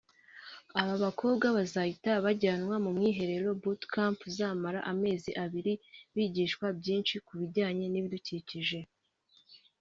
Aba 0.81 0.95
bakobwa 1.03 1.45
bazahita 1.57 2.11
bajyanwa 2.25 2.75
mu 2.83 2.89
mwiherero(boot 2.95 3.81
camp) 3.93 4.17
uzamara 4.29 4.79
amezi 4.91 5.31
abiri 5.43 5.73
bigishwa 6.15 6.65
byinshi 6.79 7.15
ku 7.25 7.31
bijyanye 7.39 7.85
n’ibidukikije 7.89 8.79